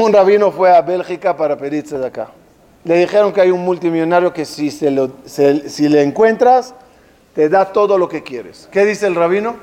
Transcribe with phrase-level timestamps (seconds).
[0.00, 2.28] Un rabino fue a Bélgica para pedirse de acá.
[2.84, 6.74] Le dijeron que hay un multimillonario que si, se lo- si le encuentras,
[7.34, 8.68] te da todo lo que quieres.
[8.72, 9.54] ¿Qué dice el rabino?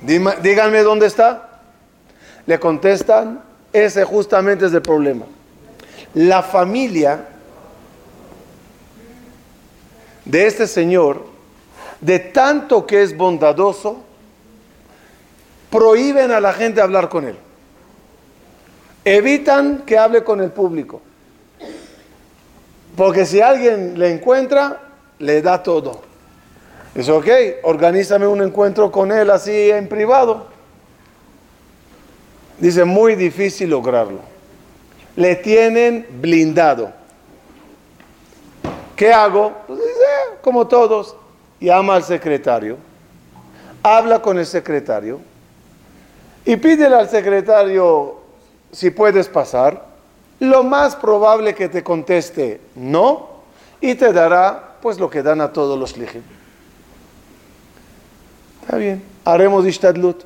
[0.00, 1.60] Díganme dónde está.
[2.46, 3.42] Le contestan,
[3.72, 5.26] ese justamente es el problema.
[6.14, 7.26] La familia
[10.24, 11.24] de este señor,
[12.00, 14.02] de tanto que es bondadoso,
[15.70, 17.36] prohíben a la gente hablar con él.
[19.04, 21.00] Evitan que hable con el público.
[22.96, 24.80] Porque si alguien le encuentra,
[25.18, 26.02] le da todo.
[26.94, 27.26] Dice, ok,
[27.62, 30.46] organízame un encuentro con él así en privado.
[32.58, 34.20] Dice, muy difícil lograrlo.
[35.16, 36.92] Le tienen blindado.
[38.94, 39.52] ¿Qué hago?
[39.66, 39.80] Pues
[40.42, 41.16] como todos,
[41.60, 42.76] llama al secretario,
[43.82, 45.20] habla con el secretario
[46.44, 48.21] y pídele al secretario
[48.72, 49.92] si puedes pasar.
[50.40, 53.28] Lo más probable que te conteste no
[53.80, 56.22] y te dará pues lo que dan a todos los lijim.
[58.62, 60.24] Está bien, haremos ishtadlut.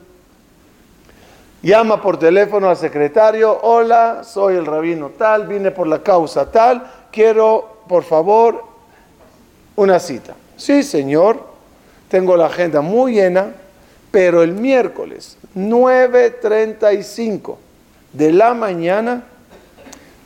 [1.62, 6.90] Llama por teléfono al secretario, hola, soy el rabino tal, vine por la causa tal,
[7.10, 8.64] quiero, por favor,
[9.74, 10.34] una cita.
[10.56, 11.40] Sí, señor,
[12.08, 13.52] tengo la agenda muy llena,
[14.10, 17.56] pero el miércoles 9.35
[18.12, 19.24] de la mañana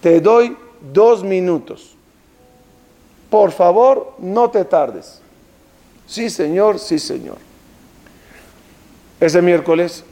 [0.01, 0.57] te doy
[0.93, 1.97] dos minutos.
[3.29, 5.21] Por favor, no te tardes.
[6.07, 7.39] Sí, señor, sí, señor.
[9.21, 10.05] Ese miércoles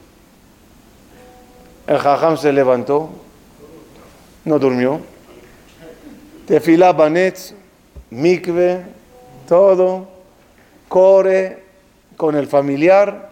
[1.89, 3.09] el jajam se levantó,
[4.45, 4.99] no durmió.
[6.45, 7.55] Tefilá Banetz,
[8.11, 8.85] mikve,
[9.47, 10.07] todo,
[10.87, 11.63] corre
[12.15, 13.31] con el familiar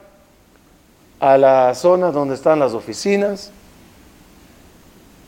[1.20, 3.52] a la zona donde están las oficinas,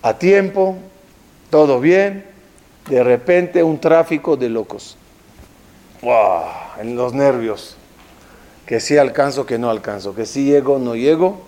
[0.01, 0.77] a tiempo,
[1.49, 2.25] todo bien,
[2.89, 4.97] de repente un tráfico de locos.
[6.01, 6.43] ¡Wow!
[6.79, 7.75] En los nervios,
[8.65, 11.41] que sí alcanzo, que no alcanzo, que sí llego, no llego.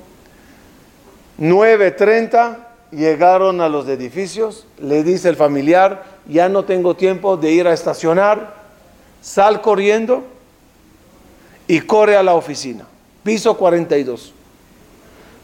[1.39, 2.57] 9.30
[2.91, 7.73] llegaron a los edificios, le dice el familiar, ya no tengo tiempo de ir a
[7.73, 8.55] estacionar,
[9.21, 10.23] sal corriendo
[11.67, 12.85] y corre a la oficina,
[13.23, 14.33] piso 42.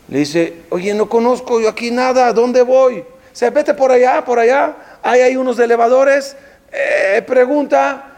[0.09, 3.03] Le dice, oye, no conozco yo aquí nada, ¿dónde voy?
[3.33, 6.35] Se vete por allá, por allá, ahí hay unos elevadores,
[6.71, 8.13] eh, pregunta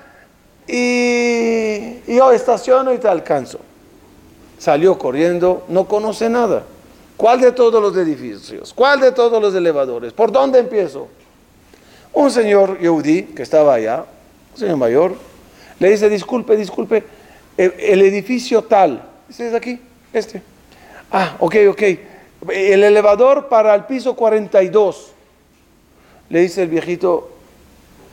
[0.68, 3.60] y, yo estaciono y te alcanzo.
[4.60, 6.64] Salió corriendo, no conoce nada.
[7.18, 8.74] ¿Cuál de todos los edificios?
[8.74, 10.14] ¿Cuál de todos los elevadores?
[10.14, 11.08] ¿Por dónde empiezo?
[12.14, 14.06] Un señor Yehudi que estaba allá,
[14.54, 15.16] un señor mayor,
[15.80, 17.04] le dice, disculpe, disculpe,
[17.58, 19.80] el, el edificio tal, dice, es aquí,
[20.14, 20.42] este.
[21.12, 21.81] Ah, ok, ok.
[22.50, 25.12] El elevador para el piso 42.
[26.30, 27.30] Le dice el viejito,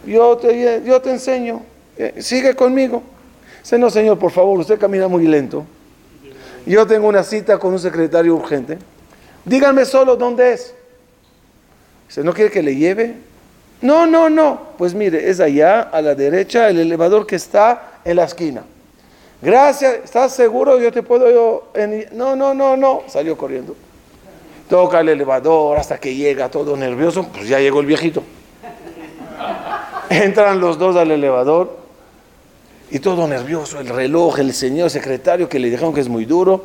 [0.06, 1.62] yo te, yo te enseño,
[1.98, 3.02] eh, sigue conmigo.
[3.62, 5.66] Dice, no señor, por favor, usted camina muy lento.
[6.64, 8.78] Yo tengo una cita con un secretario urgente.
[9.44, 10.74] Díganme solo dónde es.
[12.08, 13.14] Dice, ¿no quiere que le lleve?
[13.82, 14.70] No, no, no.
[14.78, 18.64] Pues mire, es allá a la derecha el elevador que está en la esquina.
[19.42, 20.78] Gracias, ¿estás seguro?
[20.78, 21.64] Yo te puedo...
[22.12, 23.02] No, no, no, no.
[23.06, 23.76] Salió corriendo.
[24.68, 27.26] Toca el elevador hasta que llega todo nervioso.
[27.32, 28.22] Pues ya llegó el viejito.
[30.08, 31.76] Entran los dos al elevador
[32.90, 33.78] y todo nervioso.
[33.80, 36.64] El reloj, el señor secretario que le dijeron que es muy duro.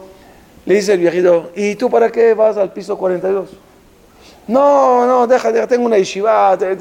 [0.66, 3.50] Le dice el viejito, ¿y tú para qué vas al piso 42?
[4.48, 6.76] No, no, deja, deja, tengo una yeshiva, te-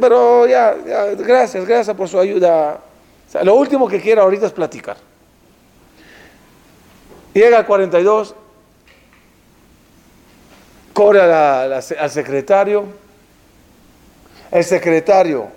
[0.00, 0.74] pero ya,
[1.16, 2.78] gracias, gracias por su ayuda.
[3.42, 4.96] Lo último que quiero ahorita es platicar.
[7.34, 8.34] Llega al 42,
[10.92, 12.84] corre al secretario,
[14.50, 15.48] el secretario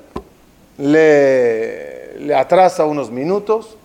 [0.77, 3.75] le, le atrasa unos minutos,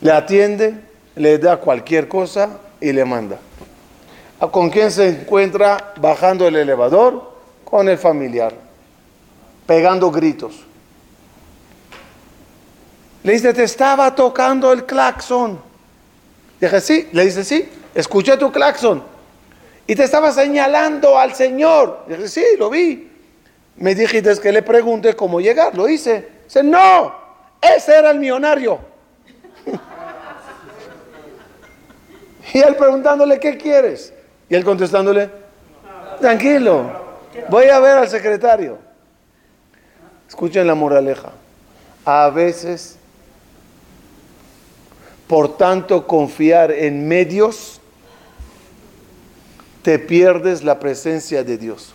[0.00, 0.74] le atiende,
[1.14, 3.38] le da cualquier cosa y le manda.
[4.40, 7.36] ¿A ¿Con quién se encuentra bajando el elevador?
[7.64, 8.52] Con el familiar,
[9.66, 10.56] pegando gritos.
[13.22, 15.58] Le dice, te estaba tocando el claxon.
[16.60, 19.02] Dije, sí, le dice, sí, escuché tu claxon.
[19.86, 22.04] Y te estaba señalando al Señor.
[22.08, 23.10] Dije, sí, lo vi.
[23.76, 26.28] Me dijiste que le pregunte cómo llegar, lo hice.
[26.44, 27.14] Dice, no,
[27.60, 28.78] ese era el millonario.
[32.54, 34.12] y él preguntándole, ¿qué quieres?
[34.48, 35.28] Y él contestándole,
[36.20, 36.90] tranquilo,
[37.48, 38.78] voy a ver al secretario.
[40.28, 41.32] Escuchen la moraleja.
[42.04, 42.96] A veces,
[45.26, 47.80] por tanto confiar en medios,
[49.82, 51.94] te pierdes la presencia de Dios.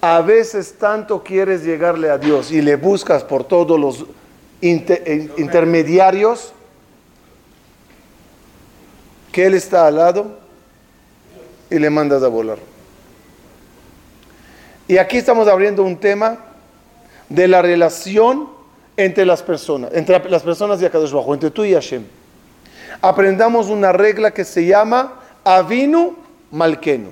[0.00, 4.06] A veces tanto quieres llegarle a Dios y le buscas por todos los
[4.62, 6.52] eh, intermediarios
[9.32, 10.38] que Él está al lado
[11.70, 12.58] y le mandas a volar.
[14.88, 16.38] Y aquí estamos abriendo un tema
[17.28, 18.55] de la relación
[18.96, 22.04] entre las personas, entre las personas de Akadosh Bajo, entre tú y Hashem.
[23.00, 26.16] Aprendamos una regla que se llama Avinu
[26.50, 27.10] Malkenu.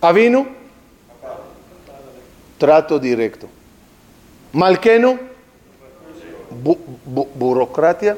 [0.00, 0.46] Avinu,
[2.58, 3.48] trato directo.
[4.52, 5.18] Malkenu,
[7.34, 8.16] burocracia.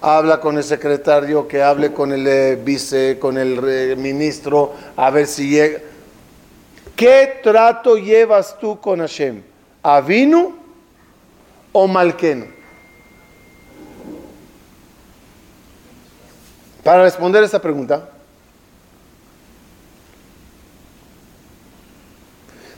[0.00, 5.10] Habla con el secretario, que hable con el eh, vice, con el eh, ministro, a
[5.10, 5.80] ver si llega.
[6.94, 9.42] ¿Qué trato llevas tú con Hashem?
[9.84, 10.56] ¿Avinu
[11.72, 12.46] o Malkenu?
[16.82, 18.08] Para responder esta pregunta,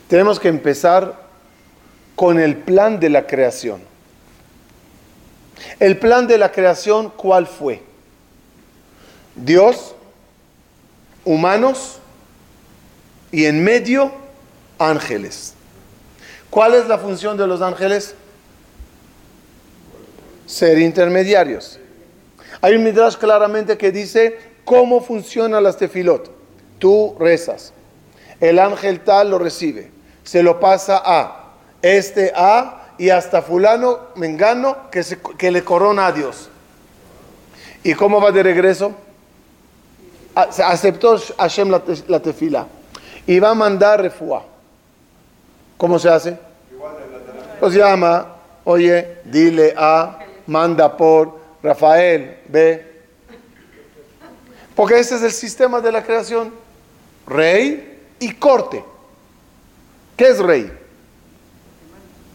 [0.09, 1.27] tenemos que empezar
[2.17, 3.81] con el plan de la creación.
[5.79, 7.83] El plan de la creación, ¿cuál fue?
[9.37, 9.95] Dios,
[11.25, 12.01] humanos
[13.31, 14.11] y en medio
[14.79, 15.56] ángeles.
[16.57, 18.15] ¿Cuál es la función de los ángeles?
[20.47, 21.79] Ser intermediarios.
[22.63, 26.31] Hay un midrash claramente que dice cómo funcionan las tefilot.
[26.79, 27.75] Tú rezas.
[28.41, 29.91] El ángel tal lo recibe.
[30.25, 35.05] Se lo pasa a este a y hasta fulano mengano que,
[35.37, 36.49] que le corona a Dios.
[37.83, 38.95] ¿Y cómo va de regreso?
[40.35, 42.67] Aceptó Hashem la, la tefila
[43.27, 44.43] y va a mandar refuá.
[45.77, 46.46] ¿Cómo se hace?
[47.61, 52.95] Los llama, oye, dile a, manda por Rafael, ve.
[54.75, 56.53] Porque ese es el sistema de la creación.
[57.27, 58.85] Rey y corte.
[60.17, 60.71] ¿Qué es rey?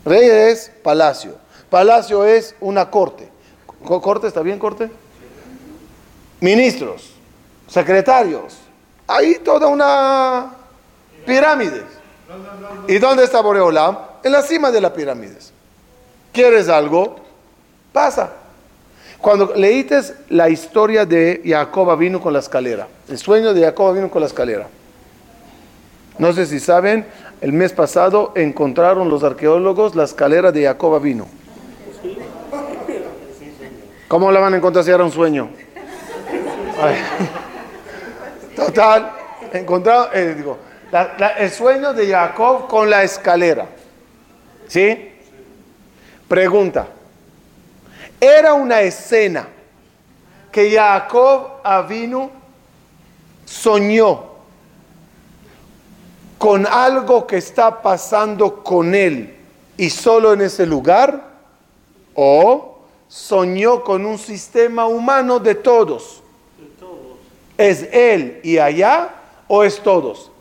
[0.03, 1.35] Rey es palacio.
[1.69, 3.29] Palacio es una corte.
[3.83, 4.89] ¿Corte está bien, corte?
[6.39, 7.13] Ministros,
[7.67, 8.57] secretarios.
[9.07, 10.51] Ahí toda una
[11.25, 12.00] pirámides.
[12.87, 13.97] ¿Y dónde está Boreolam?
[14.23, 15.51] En la cima de las pirámides.
[16.31, 17.17] ¿Quieres algo?
[17.91, 18.31] Pasa.
[19.19, 24.09] Cuando leítes la historia de Jacob vino con la escalera, el sueño de Jacob vino
[24.09, 24.67] con la escalera.
[26.17, 27.05] No sé si saben,
[27.39, 31.27] el mes pasado encontraron los arqueólogos la escalera de Jacob vino.
[34.07, 35.49] ¿Cómo la van a encontrar si era un sueño?
[38.55, 39.11] Total,
[39.53, 40.57] encontraron, eh, digo,
[41.37, 43.67] el sueño de Jacob con la escalera.
[44.67, 45.11] ¿Sí?
[46.27, 46.87] Pregunta.
[48.19, 49.47] Era una escena
[50.51, 52.29] que Jacob Avinu
[53.45, 54.31] soñó
[56.37, 59.37] con algo que está pasando con él
[59.77, 61.31] y solo en ese lugar,
[62.13, 66.21] o soñó con un sistema humano de todos.
[67.57, 69.09] ¿Es él y allá
[69.47, 70.31] o es todos?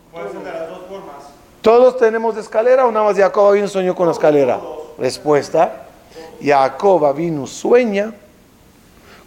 [1.62, 4.60] ¿Todos tenemos escalera o nada más Jacob vino soñó con la escalera?
[4.98, 5.86] Respuesta,
[6.42, 8.12] Jacob vino sueña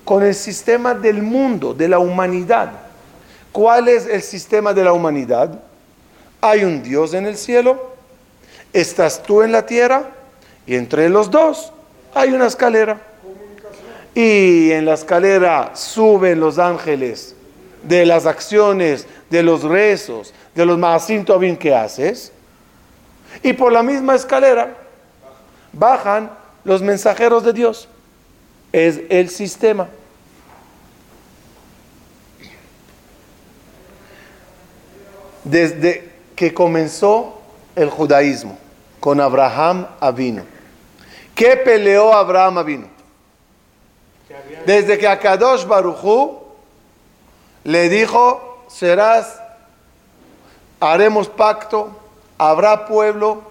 [0.03, 2.71] con el sistema del mundo, de la humanidad.
[3.51, 5.59] ¿Cuál es el sistema de la humanidad?
[6.41, 7.93] Hay un Dios en el cielo,
[8.73, 10.09] estás tú en la tierra
[10.65, 11.71] y entre los dos
[12.13, 12.99] hay una escalera.
[14.15, 17.35] Y en la escalera suben los ángeles
[17.83, 22.31] de las acciones, de los rezos, de los maasim bien que haces.
[23.41, 24.75] Y por la misma escalera
[25.71, 26.31] bajan
[26.63, 27.87] los mensajeros de Dios.
[28.71, 29.87] Es el sistema.
[35.43, 37.41] Desde que comenzó
[37.75, 38.57] el judaísmo
[38.99, 40.43] con Abraham Avino.
[41.35, 42.87] ¿Qué peleó Abraham Avino?
[44.65, 46.39] Desde que Akadosh Baruchu
[47.63, 49.42] le dijo, serás
[50.91, 51.89] haremos pacto,
[52.37, 53.43] habrá pueblo.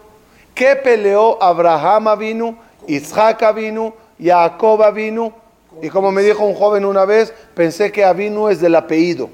[0.54, 5.32] ¿Qué peleó Abraham vino, Isaac vino, Jacob vino?
[5.80, 9.30] Y como me dijo un joven una vez, pensé que Avinu es del apellido.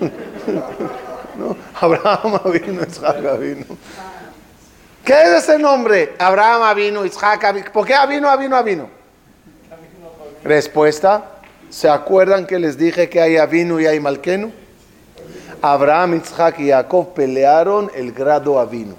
[1.80, 3.64] Abraham vino, Isaac vino.
[5.04, 6.14] ¿Qué es ese nombre?
[6.18, 7.66] Abraham vino, Isaac vino.
[7.72, 8.88] ¿Por qué Avino, Avino, Avino?
[10.42, 11.24] Respuesta.
[11.70, 14.52] ¿Se acuerdan que les dije que hay Avino y hay Malkenu?
[15.62, 18.96] Abraham, Isaac y Jacob pelearon el grado avino.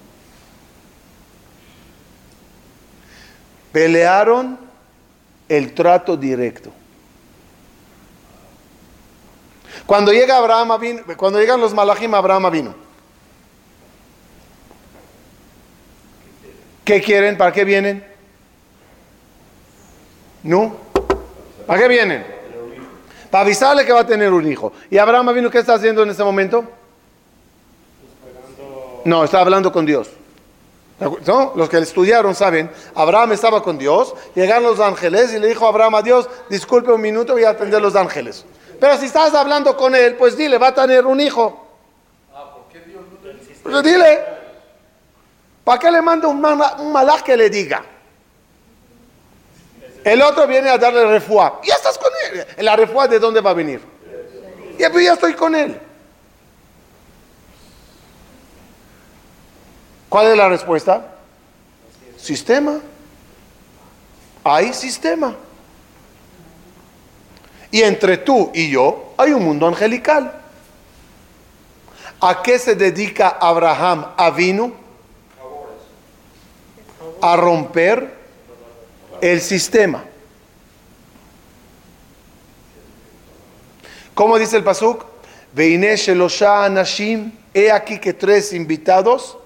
[3.74, 4.58] Pelearon
[5.50, 6.72] el trato directo.
[9.86, 12.76] Cuando llega Abraham, cuando llegan los malachim, Abraham vino.
[16.86, 17.38] ¿Qué quieren?
[17.38, 18.06] ¿Para qué vienen?
[20.44, 20.76] ¿No?
[21.66, 22.33] ¿Para qué vienen?
[23.34, 24.72] Para avisarle que va a tener un hijo.
[24.92, 26.66] ¿Y Abraham vino qué está haciendo en ese momento?
[29.06, 30.08] No, está hablando con Dios.
[31.26, 31.52] ¿No?
[31.56, 35.70] Los que estudiaron saben, Abraham estaba con Dios, llegaron los ángeles y le dijo a
[35.70, 38.46] Abraham a Dios, disculpe un minuto, voy a atender los ángeles.
[38.80, 41.70] Pero si estás hablando con él, pues dile, va a tener un hijo.
[43.64, 44.20] Pues dile,
[45.64, 47.84] ¿para qué le manda un, malaj que le diga?
[50.04, 51.62] El otro viene a darle refuá.
[51.64, 52.46] Ya estás con él.
[52.58, 53.82] ¿La refuá de dónde va a venir?
[54.78, 55.80] Ya, pues ya estoy con él.
[60.10, 61.16] ¿Cuál es la respuesta?
[62.18, 62.80] Sistema.
[64.44, 65.36] Hay sistema.
[67.72, 70.32] Y entre tú y yo hay un mundo angelical.
[72.20, 74.74] ¿A qué se dedica Abraham Avinu?
[77.22, 78.23] A romper
[79.24, 80.04] el sistema.
[84.14, 85.06] ¿Cómo dice el Pasuk?
[85.54, 89.38] Veine Shelosha Anashim, he aquí que tres invitados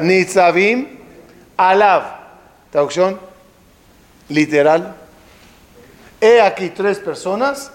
[0.00, 0.88] Nitzavim
[1.58, 2.02] Alav.
[2.70, 3.20] Traducción
[4.30, 4.96] literal.
[6.18, 7.70] He aquí tres personas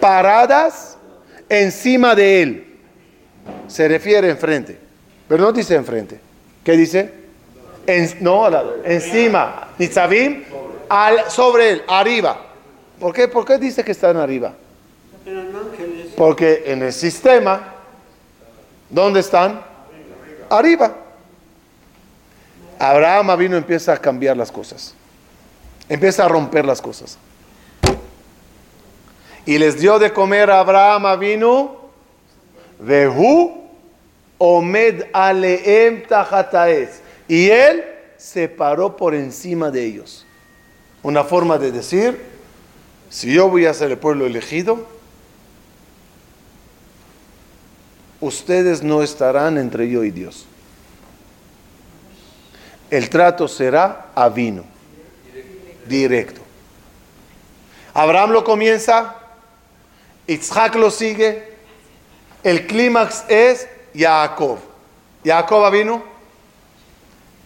[0.00, 0.98] paradas
[1.48, 2.78] encima de él.
[3.68, 4.78] Se refiere enfrente.
[5.28, 6.20] Pero no dice enfrente.
[6.62, 7.19] ¿Qué dice?
[8.20, 8.76] No, lado.
[8.84, 9.68] Encima.
[9.78, 10.44] Nitzavim
[10.88, 12.36] al, sobre él, arriba.
[12.98, 13.28] ¿Por qué?
[13.28, 14.52] ¿Por qué dice que están arriba?
[16.16, 17.74] Porque en el sistema,
[18.90, 19.70] ¿dónde están?
[20.50, 20.92] arriba.
[22.78, 24.94] Abraham vino empieza a cambiar las cosas.
[25.88, 27.18] Empieza a romper las cosas.
[29.46, 31.76] Y les dio de comer a Abraham vino
[32.78, 33.68] Vehu
[34.38, 37.00] Omed Aleem Tajataes.
[37.30, 37.84] Y él
[38.16, 40.26] se paró por encima de ellos.
[41.00, 42.20] Una forma de decir,
[43.08, 44.84] si yo voy a ser el pueblo elegido,
[48.20, 50.44] ustedes no estarán entre yo y Dios.
[52.90, 54.64] El trato será a vino,
[55.86, 56.40] directo.
[57.94, 59.14] Abraham lo comienza,
[60.26, 61.54] Isaac lo sigue,
[62.42, 64.58] el clímax es Jacob.
[65.24, 66.09] Jacob vino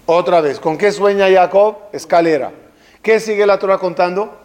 [0.07, 0.61] otra vez.
[0.61, 1.77] ¿Con qué sueña Jacob?
[1.93, 2.53] Escalera.
[3.03, 4.39] ¿Qué sigue la Torah contando?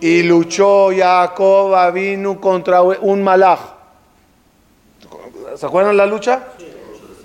[0.00, 3.60] Y luchó Jacob vino contra un malaj.
[5.56, 6.44] ¿Se acuerdan la lucha?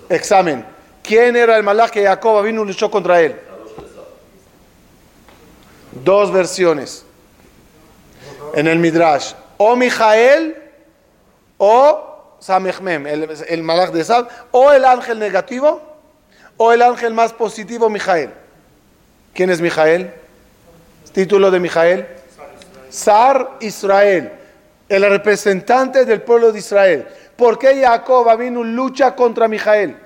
[0.08, 0.64] Examen.
[1.02, 3.38] ¿Quién era el malach que Jacob y luchó contra él?
[5.92, 7.04] Dos versiones
[8.54, 9.34] en el Midrash.
[9.58, 10.56] O Mijael
[11.58, 15.93] o Samechmem, el, el malach de Sab, o el ángel negativo
[16.56, 18.30] o el ángel más positivo, Mijael.
[19.32, 20.12] ¿Quién es Mijael?
[21.12, 22.06] Título de Mijael.
[22.88, 24.32] Sar Israel,
[24.88, 27.08] el representante del pueblo de Israel.
[27.36, 29.96] ¿Por qué Jacob vino lucha contra Mijael?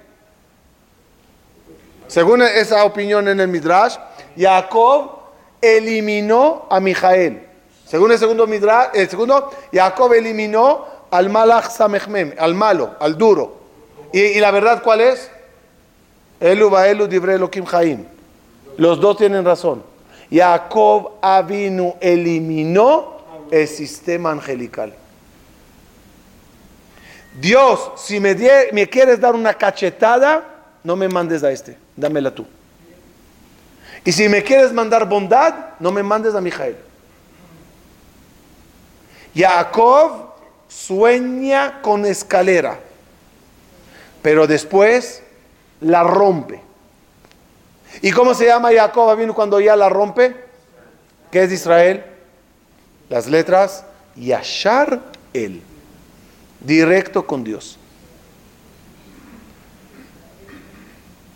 [2.07, 3.97] Según esa opinión en el Midrash,
[4.37, 5.19] Jacob
[5.61, 7.47] eliminó a Mijael.
[7.87, 11.31] Según el segundo Midrash, el segundo, Jacob eliminó al
[12.39, 13.59] al malo, al duro.
[14.13, 15.31] ¿Y, la verdad cuál es?
[16.41, 18.05] Elu Baelu Dibre Elohim Jaim.
[18.77, 19.83] Los dos tienen razón.
[20.31, 23.19] Jacob Avinu eliminó
[23.51, 24.95] el sistema angelical.
[27.41, 28.37] Dios, si me,
[28.89, 30.45] quieres dar una cachetada,
[30.83, 32.47] no me mandes a este, dámela tú.
[34.05, 36.77] Y si me quieres mandar bondad, no me mandes a Mijael.
[39.35, 40.35] Jacob
[40.69, 42.79] sueña con escalera,
[44.23, 45.23] pero después
[45.81, 46.61] la rompe.
[48.03, 50.37] ¿Y cómo se llama Jacob vino cuando ya la rompe?
[51.31, 52.05] ¿Qué es Israel?
[53.09, 53.85] Las letras
[54.17, 55.01] Yashar
[55.33, 55.63] el,
[56.61, 57.79] directo con Dios.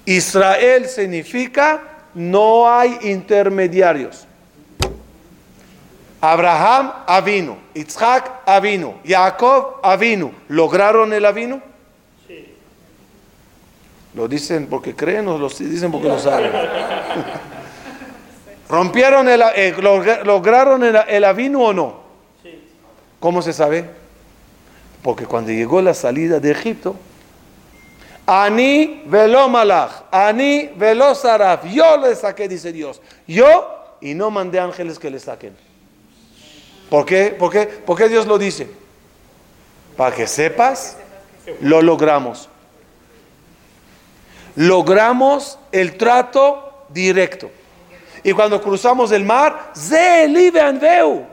[0.04, 1.82] Israel significa
[2.14, 4.26] no hay intermediarios.
[6.20, 10.32] Abraham avino, Isaac avino, Jacob avino.
[10.49, 11.61] ¿Lograron el avino?
[14.14, 16.52] ¿Lo dicen porque creen o lo dicen porque lo saben?
[18.69, 19.75] ¿Rompieron el, eh,
[20.25, 22.02] lograron el, el avino o no?
[23.21, 23.88] ¿Cómo se sabe?
[25.02, 26.97] Porque cuando llegó la salida de Egipto,
[28.26, 31.12] Ani velo malach, ani velo
[31.73, 33.00] Yo le saqué, dice Dios.
[33.26, 35.57] Yo y no mandé ángeles que le saquen.
[36.88, 37.35] ¿Por qué?
[37.38, 37.66] ¿Por qué?
[37.66, 38.69] ¿Por qué Dios lo dice?
[39.97, 40.97] Para que sepas,
[41.61, 42.49] lo logramos.
[44.56, 47.50] Logramos el trato directo.
[48.23, 49.73] Y cuando cruzamos el mar,
[50.80, 51.26] veu.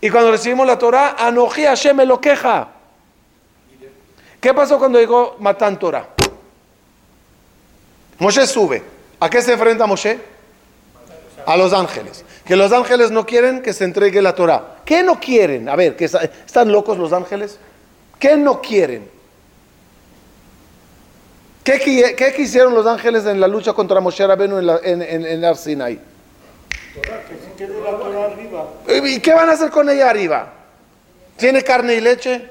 [0.00, 2.68] Y cuando recibimos la Torah, Anoji Hashem lo queja.
[4.40, 6.08] ¿Qué pasó cuando llegó Matan Torah?
[8.18, 8.82] Moshe sube.
[9.20, 10.18] ¿A qué se enfrenta Moshe?
[11.46, 12.24] A los ángeles.
[12.44, 14.76] Que los ángeles no quieren que se entregue la Torah.
[14.84, 15.68] ¿Qué no quieren?
[15.68, 17.58] A ver, ¿están locos los ángeles?
[18.18, 19.15] ¿Qué no quieren?
[21.66, 25.98] ¿Qué, quisieron los ángeles en la lucha contra Moshe Rabenu en, la, en, en, Arsinai?
[29.04, 30.52] ¿Y qué van a hacer con ella arriba?
[31.36, 32.48] ¿Tiene carne y leche?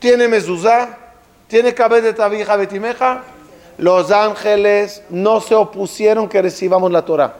[0.00, 0.98] ¿Tiene mezuzá?
[1.46, 3.22] ¿Tiene cabeza de tabija betimeja?
[3.76, 7.36] Los ángeles no se opusieron que recibamos la Torah.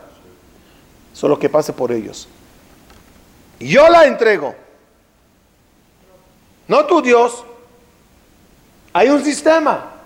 [1.12, 2.28] Solo que pase por ellos.
[3.58, 4.54] Yo la entrego.
[6.68, 7.44] No tu Dios.
[8.92, 9.97] Hay un sistema.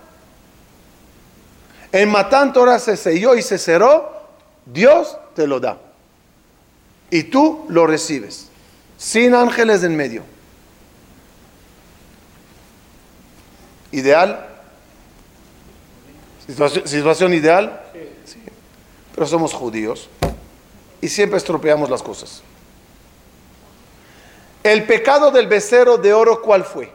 [1.93, 4.11] En Matán Torah se selló y se cerró,
[4.65, 5.77] Dios te lo da.
[7.11, 8.49] Y tú lo recibes,
[8.97, 10.23] sin ángeles en medio.
[13.91, 14.49] ¿Ideal?
[16.47, 17.79] ¿Situación, ideal?
[18.25, 18.39] Sí.
[19.13, 20.09] Pero somos judíos
[20.99, 22.41] y siempre estropeamos las cosas.
[24.63, 26.91] El pecado del becerro de oro, ¿cuál fue?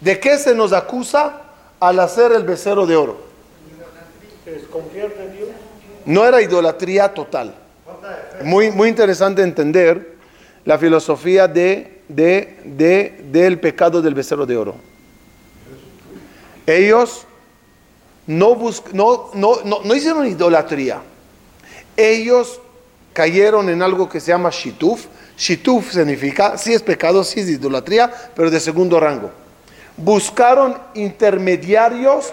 [0.00, 1.49] ¿De qué se nos acusa?
[1.80, 3.18] Al hacer el becerro de oro.
[6.04, 7.54] No era idolatría total.
[8.44, 10.16] Muy, muy interesante entender
[10.64, 14.74] la filosofía de, de, del pecado del becerro de oro.
[16.66, 17.26] Ellos
[18.26, 18.56] no,
[18.92, 21.00] no, no, no, hicieron idolatría.
[21.96, 22.60] Ellos
[23.12, 25.06] cayeron en algo que se llama shituf.
[25.36, 29.39] Shituf significa, sí es pecado, sí es idolatría, pero de segundo rango
[29.96, 32.32] buscaron intermediarios,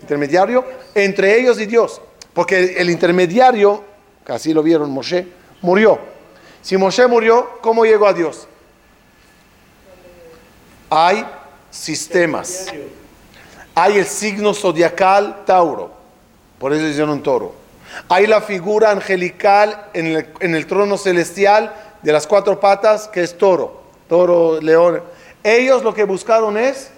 [0.00, 2.00] intermediario entre ellos y Dios.
[2.32, 3.84] Porque el intermediario,
[4.24, 5.26] casi lo vieron Moshe,
[5.60, 5.98] murió.
[6.62, 8.46] Si Moshe murió, ¿cómo llegó a Dios?
[10.88, 11.26] Hay
[11.70, 12.72] sistemas.
[13.74, 15.90] Hay el signo zodiacal Tauro,
[16.58, 17.54] por eso hicieron un toro.
[18.08, 23.22] Hay la figura angelical en el, en el trono celestial de las cuatro patas, que
[23.22, 25.02] es toro, toro, león.
[25.42, 26.90] Ellos lo que buscaron es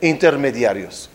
[0.00, 1.08] intermediarios.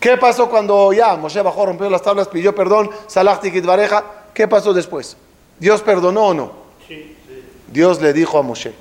[0.00, 4.04] ¿Qué pasó cuando ya Moshe bajó, rompió las tablas, pidió perdón, y Vareja?
[4.34, 5.16] ¿Qué pasó después?
[5.58, 6.52] ¿Dios perdonó o no?
[7.68, 8.72] Dios le dijo a Moshe,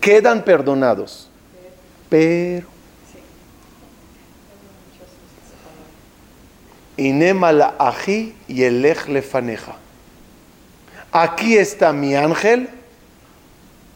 [0.00, 1.28] quedan perdonados,
[2.08, 2.66] pero
[6.96, 8.62] Inemala ají y
[9.08, 9.76] lefaneja.
[11.10, 12.68] Aquí está mi ángel,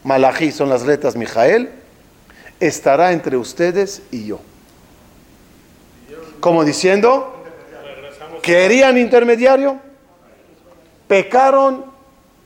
[0.03, 1.69] Malají son las letras Mijael,
[2.59, 4.39] estará entre ustedes y yo.
[6.39, 7.43] Como diciendo,
[8.41, 9.79] querían intermediario,
[11.07, 11.85] pecaron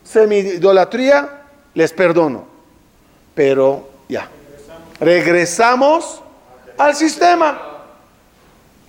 [0.03, 2.45] semi-idolatría, les perdono.
[3.35, 4.29] Pero ya,
[4.99, 6.21] regresamos
[6.77, 7.61] al sistema.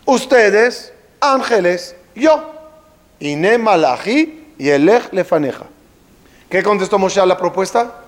[0.05, 2.53] Ustedes, ángeles, yo.
[3.20, 5.66] Ine Malachi y Elech Lefaneja.
[6.50, 8.04] ¿Qué contestó Moshe a la propuesta?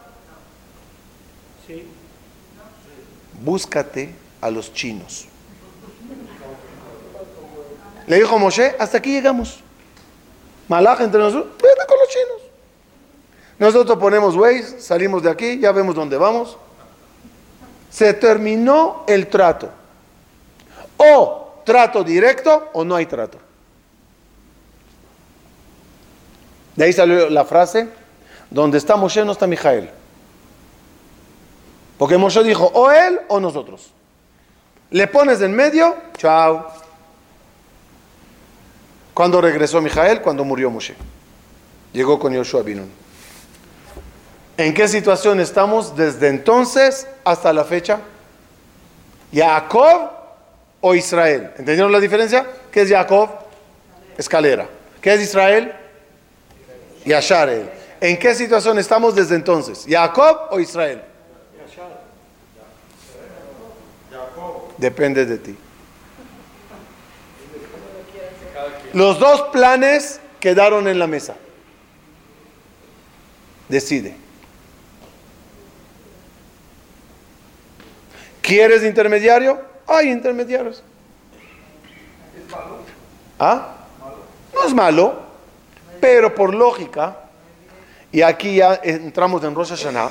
[3.47, 5.27] Búscate a los chinos.
[8.09, 9.61] Le dijo Moshe, hasta aquí llegamos.
[10.69, 12.43] Malaj entre nosotros, vete con los chinos.
[13.59, 16.59] Nosotros ponemos Waze, salimos de aquí, ya vemos dónde vamos.
[17.89, 19.71] Se terminó el trato.
[20.97, 23.39] O trato directo o no hay trato.
[26.75, 27.89] De ahí salió la frase,
[28.51, 29.91] donde está Moshe no está Mijael.
[31.99, 33.93] Porque Moshe dijo, o él o nosotros.
[34.91, 36.67] Le pones en medio, chao.
[39.15, 40.21] Cuando regresó Mijael?
[40.21, 40.95] Cuando murió Moshe.
[41.93, 42.91] Llegó con Yoshua Binun.
[44.59, 48.01] ¿En qué situación estamos desde entonces hasta la fecha?
[49.33, 50.11] ¿Jacob
[50.81, 51.51] o Israel?
[51.59, 52.47] ¿Entendieron la diferencia?
[52.71, 53.31] ¿Qué es Jacob?
[54.17, 54.67] Escalera.
[55.01, 55.75] ¿Qué es Israel?
[57.05, 57.71] Yasharel.
[58.01, 59.85] ¿En qué situación estamos desde entonces?
[59.89, 61.03] ¿Jacob o Israel?
[64.79, 65.57] Depende de ti.
[68.93, 71.37] Los dos planes quedaron en la mesa.
[73.69, 74.17] Decide.
[78.41, 79.61] ¿Quieres intermediario?
[79.87, 80.83] Hay intermediarios.
[83.39, 83.75] ¿Ah?
[84.55, 85.21] No es malo,
[86.01, 87.17] pero por lógica,
[88.13, 90.11] y aquí ya entramos en Rosh Hashanah,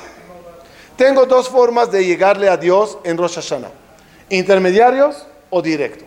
[0.96, 3.85] tengo dos formas de llegarle a Dios en Rosh Hashanah.
[4.28, 6.04] Intermediarios o directo.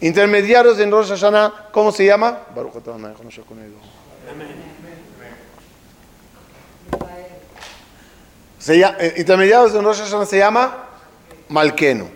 [0.00, 2.40] Intermediarios en Rosh Hashanah, ¿cómo se llama?
[8.78, 10.88] Llama, eh, intermediarios en Rosh Hashanah se llama
[11.48, 12.08] Malkeno.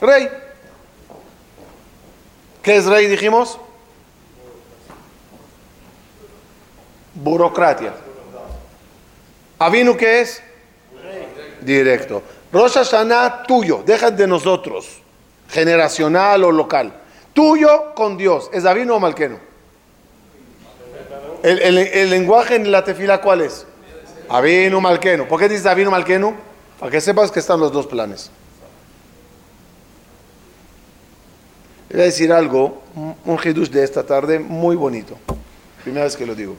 [0.00, 0.28] Rey.
[2.62, 3.58] ¿Qué es rey, dijimos?
[7.14, 7.92] Burocracia.
[9.58, 10.42] ¿Avinu qué es?
[11.60, 12.22] Directo.
[12.52, 15.00] Rosh Hashanah tuyo, deja de nosotros,
[15.48, 16.92] generacional o local.
[17.32, 19.38] Tuyo con Dios, ¿es Avinu o Malkeno?
[21.42, 23.66] El, lenguaje en la tefila, ¿cuál es?
[24.28, 25.26] Avinu Malkeno.
[25.26, 26.34] ¿Por qué dices Avinu Malkeno?
[26.78, 28.30] Para que sepas que están los dos planes.
[31.90, 35.16] Voy a decir algo, un hidush de esta tarde muy bonito.
[35.82, 36.56] Primera vez que lo digo.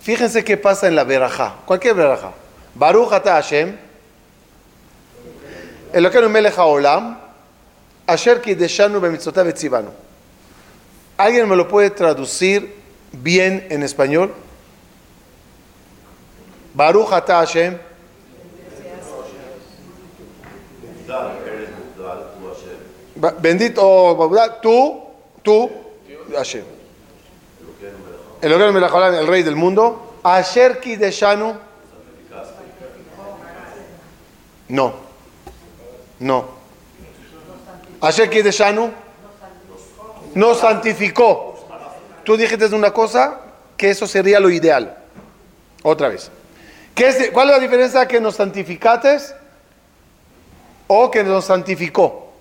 [0.00, 1.56] Fíjense qué pasa en la verajá.
[1.66, 2.32] Cualquier verajá.
[2.74, 3.76] Baruch ata Hashem.
[5.92, 7.18] Elokeinu melech haolam.
[8.06, 9.90] Asher kideshanu bemitzvotav etzivanu.
[11.16, 12.74] ¿Alguien me lo puede traducir
[13.12, 14.32] bien en español?
[16.72, 17.78] Baruch ata Hashem.
[23.40, 24.16] Bendito
[24.62, 25.02] tú,
[25.42, 25.70] tú,
[26.34, 26.79] Hashem.
[28.42, 30.16] El el rey del mundo.
[30.22, 31.56] Asher Kideshanu.
[34.68, 34.94] No.
[36.18, 36.44] No.
[38.00, 38.90] Asher Kideshanu.
[40.34, 41.66] Nos santificó.
[42.24, 43.40] Tú dijiste una cosa
[43.76, 44.96] que eso sería lo ideal.
[45.82, 46.30] Otra vez.
[46.94, 49.34] ¿Qué ¿Cuál es la diferencia que nos santificates
[50.86, 52.32] o que nos santificó?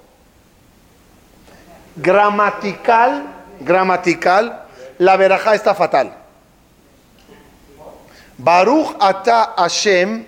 [1.95, 3.23] Gramatical,
[3.61, 4.65] gramatical,
[4.99, 6.13] la verajá está fatal.
[8.37, 10.25] Baruch ata Hashem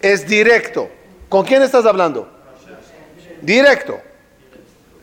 [0.00, 0.88] es directo.
[1.28, 2.28] ¿Con quién estás hablando?
[3.42, 4.00] Directo.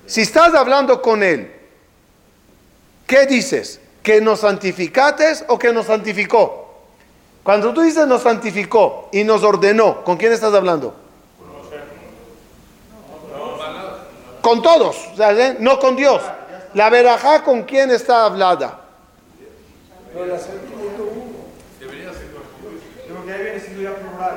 [0.06, 1.54] Si estás hablando con él,
[3.06, 3.80] ¿qué dices?
[4.02, 6.82] ¿Que nos santificates o que nos santificó?
[7.44, 10.96] Cuando tú dices nos santificó y nos ordenó, ¿con quién estás hablando?
[14.42, 14.98] Con todos,
[15.60, 16.22] no con Dios.
[16.74, 18.83] La verajá con quién está hablada.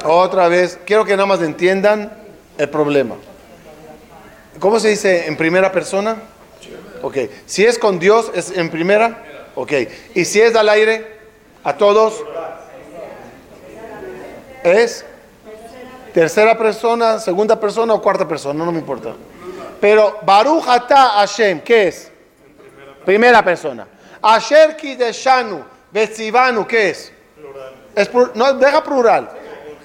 [0.04, 2.12] Otra vez, quiero que nada más entiendan
[2.56, 3.16] el problema.
[4.58, 6.16] ¿Cómo se dice en primera persona?
[7.02, 7.18] Ok.
[7.44, 9.22] Si es con Dios, es en primera.
[9.54, 9.72] Ok.
[10.14, 11.18] Y si es al aire,
[11.62, 12.24] a todos,
[14.62, 15.04] es
[16.14, 19.14] tercera persona, segunda persona o cuarta persona, no me importa.
[19.80, 22.10] Pero Baruch Ata Hashem, ¿qué es?
[23.04, 23.86] Primera persona.
[24.26, 27.12] Asher Kideshanu, Betzivanu, ¿qué es?
[27.94, 29.30] es no, deja plural.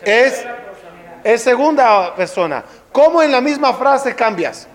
[0.02, 0.44] Es,
[1.24, 2.64] es segunda persona.
[2.92, 4.68] ¿Cómo en la misma frase cambias?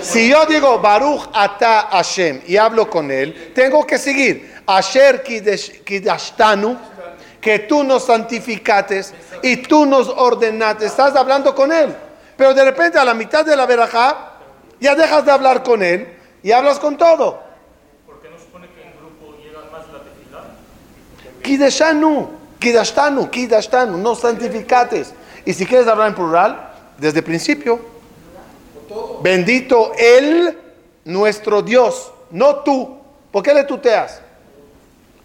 [0.00, 4.56] Si yo digo Baruch Ata Hashem y hablo con él, tengo que seguir.
[4.66, 6.76] Asher Kidashtanu,
[7.40, 10.86] que tú nos santificates y tú nos ordenaste.
[10.86, 11.94] Estás hablando con él.
[12.36, 14.35] Pero de repente a la mitad de la verajá
[14.80, 16.08] ya dejas de hablar con él
[16.42, 17.42] y hablas con todo.
[18.06, 21.42] ¿Por qué no supone que en grupo llega más la tefilá?
[21.42, 25.12] Kidashanu, kidashtanu, kidashtanu, no santificates.
[25.44, 27.78] Y si quieres hablar en plural, desde el principio,
[29.22, 30.58] bendito Él,
[31.04, 32.98] nuestro Dios, no tú.
[33.30, 34.20] ¿Por qué le tuteas?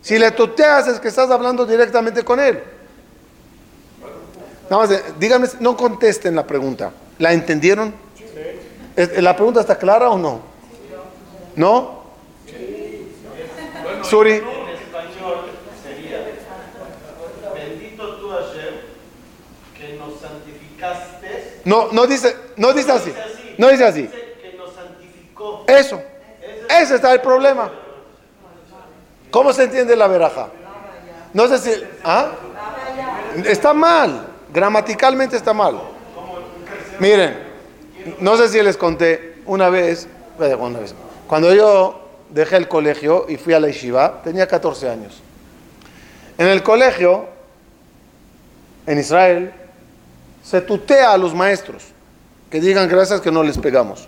[0.01, 2.61] Si le tuteas es que estás hablando directamente con Él.
[4.69, 6.91] Nada más, díganme, no contesten la pregunta.
[7.19, 7.93] ¿La entendieron?
[9.07, 10.41] ¿La pregunta está clara o no?
[11.55, 12.01] ¿No?
[14.03, 14.33] Suri.
[14.33, 15.45] En español
[15.83, 16.19] sería,
[17.53, 18.75] bendito tú Hashem,
[19.77, 21.61] que nos santificaste.
[21.65, 23.13] No, no dice, no dice así.
[23.57, 24.07] No dice así.
[24.07, 25.63] Que nos santificó.
[25.67, 26.01] Eso.
[26.69, 27.71] Ese está el problema.
[29.29, 30.49] ¿Cómo se entiende la veraja?
[31.33, 31.83] No sé si...
[32.03, 32.31] ¿ah?
[33.45, 34.27] Está mal.
[34.53, 35.79] Gramaticalmente está mal.
[36.99, 37.50] Miren.
[38.19, 40.95] No sé si les conté una vez, una vez,
[41.27, 45.21] cuando yo dejé el colegio y fui a la yeshiva, tenía 14 años.
[46.37, 47.25] En el colegio,
[48.85, 49.53] en Israel,
[50.43, 51.83] se tutea a los maestros,
[52.49, 54.07] que digan gracias que no les pegamos.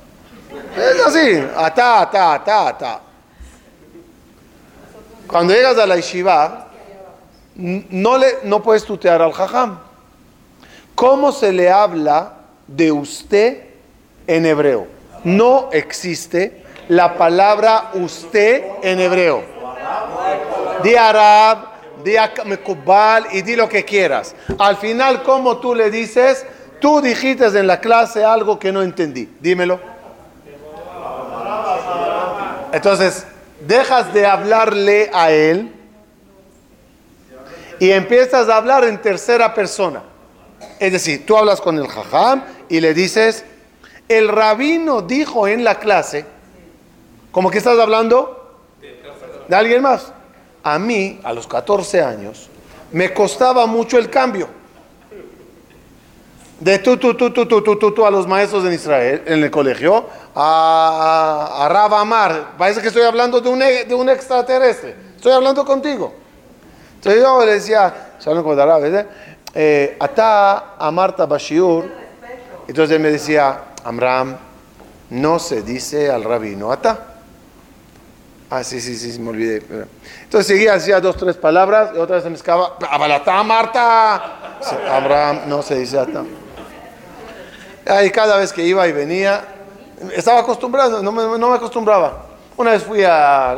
[0.78, 3.02] Es así, ata, ata, ata, ata.
[5.28, 6.68] Cuando llegas a la yeshiva,
[7.56, 9.80] no, le, no puedes tutear al jajam.
[10.96, 12.34] ¿Cómo se le habla
[12.68, 13.73] de usted
[14.28, 14.88] en hebreo.
[15.24, 19.44] no existe la palabra usted en hebreo.
[20.84, 24.36] Di Arab, di Mekubal y di lo que quieras.
[24.60, 26.46] Al final, como tú le dices,
[26.80, 29.30] tú dijiste en la clase algo que no entendí.
[29.40, 29.80] Dímelo.
[32.74, 33.26] Entonces,
[33.62, 35.72] dejas de hablarle a él
[37.80, 40.04] y empiezas a hablar en tercera persona.
[40.80, 43.46] Es decir, tú hablas con el jajam y le dices,
[44.08, 46.26] el rabino dijo en la clase,
[47.32, 48.60] como que estás hablando
[49.48, 50.12] de alguien más.
[50.64, 52.50] A mí, a los 14 años,
[52.92, 54.48] me costaba mucho el cambio.
[56.60, 59.44] De tú, tú, tú, tú, tú, tú, tú, tú a los maestros en Israel, en
[59.44, 62.54] el colegio, a, a, Amar.
[62.58, 64.96] Parece que estoy hablando de un, de un extraterrestre.
[65.16, 66.14] Estoy hablando contigo.
[66.96, 68.56] Entonces yo le decía, ¿saben cómo
[69.56, 71.86] eh, Ata Amarta Bashiur.
[72.68, 74.38] Entonces él me decía, Amram,
[75.10, 77.00] no se dice al rabino Ata.
[78.50, 79.64] Ah, sí, sí, sí, me olvidé.
[80.24, 82.78] Entonces seguía, hacía dos, tres palabras y otra vez se me escapa.
[82.88, 84.60] Abalata, Marta.
[84.92, 86.24] Abraham, no se dice Ata.
[87.88, 89.44] Ahí cada vez que iba y venía,
[90.16, 92.28] estaba acostumbrado, no me, no me acostumbraba.
[92.56, 93.52] Una vez fui a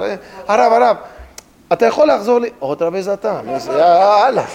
[0.48, 1.00] Arab, Arab.
[1.68, 1.92] Ata
[2.60, 3.44] otra vez Ata.
[3.44, 4.46] Me dice, ah, ala.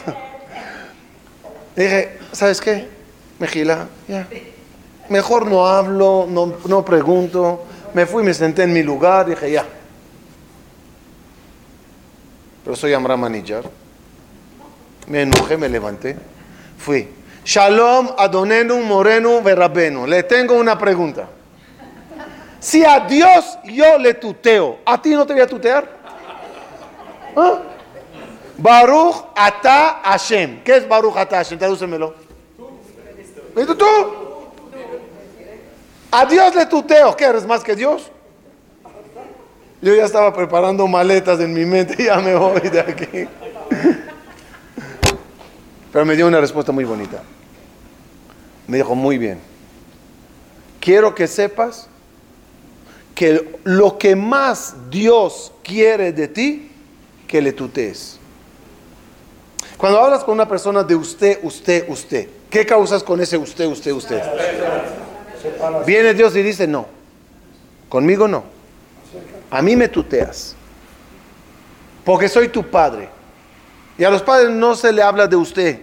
[1.76, 2.88] Dije, ¿sabes qué?
[3.38, 4.26] Mejila, ya.
[5.10, 7.64] Mejor no hablo, no, no pregunto.
[7.94, 9.66] Me fui, me senté en mi lugar, dije, ya.
[12.62, 13.64] Pero soy Amram Manijar.
[15.08, 16.16] Me enojé, me levanté.
[16.78, 17.08] Fui.
[17.44, 20.06] Shalom Adonenu Morenu Verabenu.
[20.06, 21.28] Le tengo una pregunta.
[22.60, 25.90] Si a Dios yo le tuteo, ¿a ti no te voy a tutear?
[27.36, 27.62] ¿Ah?
[28.58, 30.62] Baruch Ata Hashem.
[30.62, 31.58] ¿Qué es Baruch Ata Hashem?
[31.58, 32.14] Tradúcemelo.
[33.56, 34.29] ¿Y tú?
[36.10, 37.16] A Dios le tuteo.
[37.16, 38.10] ¿Qué eres más que Dios?
[39.82, 43.28] Yo ya estaba preparando maletas en mi mente, ya me voy de aquí.
[45.92, 47.22] Pero me dio una respuesta muy bonita.
[48.66, 49.38] Me dijo, muy bien.
[50.80, 51.88] Quiero que sepas
[53.14, 56.70] que lo que más Dios quiere de ti,
[57.26, 58.18] que le tutees.
[59.76, 63.92] Cuando hablas con una persona de usted, usted, usted, ¿qué causas con ese usted, usted,
[63.92, 64.22] usted?
[65.86, 66.86] Viene Dios y dice, no,
[67.88, 68.44] conmigo no.
[69.50, 70.54] A mí me tuteas.
[72.04, 73.08] Porque soy tu padre.
[73.98, 75.80] Y a los padres no se le habla de usted.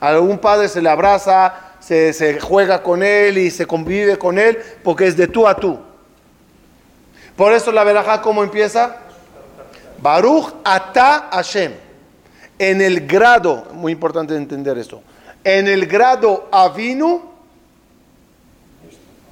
[0.00, 4.58] A algún padre se le abraza, se, juega con él y se convive con él
[4.82, 5.78] porque es de tú a tú.
[7.36, 8.96] Por eso la verajá, ¿cómo empieza?
[10.00, 11.72] Baruch ata Hashem.
[12.58, 15.02] En el grado, muy importante entender esto,
[15.42, 17.33] en el grado avinu,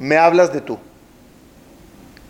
[0.03, 0.79] me hablas de tú.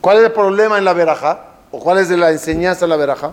[0.03, 1.47] ¿Cuál es el problema en la veraja?
[1.71, 3.33] ¿O cuál es la enseñanza en la veraja?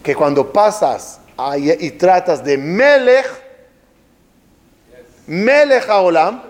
[0.00, 1.18] Que cuando pasas
[1.56, 3.26] y tratas de Melech,
[5.26, 6.40] Melech Olam,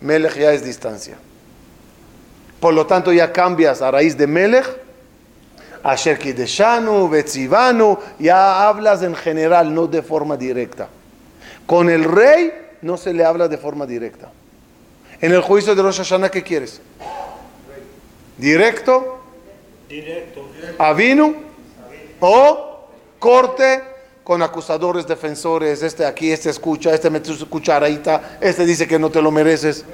[0.00, 1.16] Melech ya es distancia.
[2.60, 4.66] Por lo tanto, ya cambias a raíz de Melech,
[5.82, 10.86] Asher Kideshanu, Betzivanu, ya hablas en general, no de forma directa.
[11.66, 14.30] Con el rey no se le habla de forma directa.
[15.24, 16.82] En el juicio de Rosh Hashanah, ¿qué quieres?
[18.36, 19.22] directo,
[19.88, 20.44] directo.
[20.76, 21.34] avino
[22.20, 23.82] o corte
[24.22, 29.08] con acusadores, defensores, este aquí, este escucha, este mete su cucharadita, este dice que no
[29.08, 29.86] te lo mereces.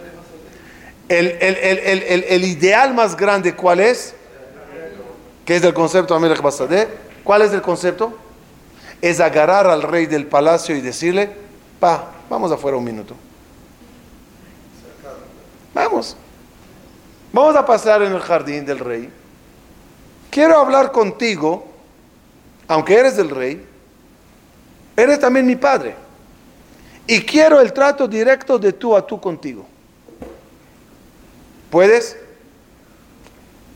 [1.09, 4.15] El, el, ideal más grande, ¿cuál es?
[5.45, 6.89] Que es del concepto Amelech Basadeh.
[7.23, 8.19] ¿Cuál es el concepto?
[9.01, 11.31] Es agarrar al rey del palacio y decirle,
[11.79, 13.15] pa, vamos afuera un minuto.
[15.81, 16.15] Vamos.
[17.33, 19.11] Vamos a pasar en el jardín del rey.
[20.31, 21.67] Quiero hablar contigo,
[22.69, 23.67] aunque eres el rey,
[24.95, 25.95] eres también mi padre.
[27.07, 29.65] Y quiero el trato directo de tú a tú contigo.
[31.71, 32.17] ¿Puedes?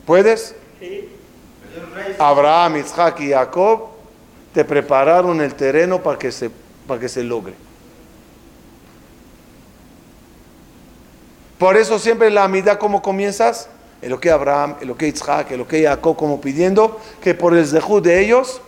[0.04, 0.54] ¿Puedes?
[2.18, 3.88] Abraham, Isaac y Jacob
[4.52, 6.50] te prepararon el terreno para que se,
[6.86, 7.54] para que se logre.
[11.64, 13.70] Por eso siempre la amida, ¿cómo comienzas?
[14.02, 18.02] lo que Abraham, lo que Isaac, lo que Jacob, como pidiendo que por el zehud
[18.02, 18.60] de ellos,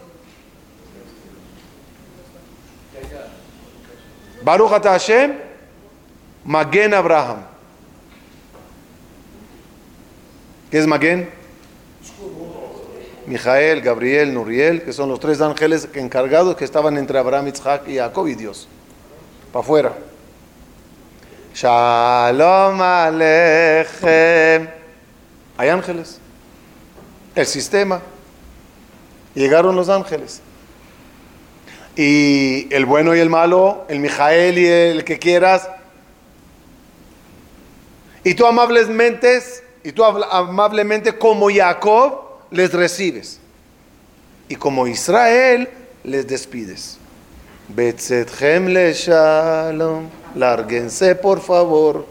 [4.43, 5.35] Baruch Ata Hashem,
[6.47, 7.41] Magen Abraham.
[10.71, 11.29] ¿Qué es Magen?
[13.27, 17.97] Mijael, Gabriel, Nuriel, que son los tres ángeles encargados que estaban entre Abraham, Isaac y
[17.99, 18.67] Jacob y Dios.
[19.53, 20.16] Para afuera.
[21.57, 24.69] Shalom Alechem.
[25.57, 26.19] Hay ángeles.
[27.35, 28.03] El sistema.
[29.35, 30.43] Llegaron los ángeles.
[31.97, 35.67] Y el bueno y el malo, el Mijael y el que quieras.
[38.23, 39.43] Y tú amablemente,
[39.83, 43.41] y tú amablemente como Jacob les recibes.
[44.51, 45.71] Y como Israel
[46.05, 46.99] les despides.
[47.69, 50.26] Betzetchem le shalom.
[50.37, 52.05] Lárguense, por favor.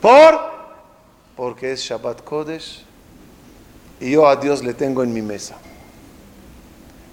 [0.00, 0.40] ¿Por?
[1.36, 2.84] Porque es Shabbat Kodesh.
[4.00, 5.56] Y yo a Dios le tengo en mi mesa.